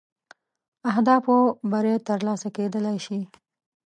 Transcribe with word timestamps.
اهدافو 0.91 1.35
بری 1.71 1.93
تر 2.07 2.19
لاسه 2.27 2.47
کېدلای 2.55 2.97
شي. 3.05 3.19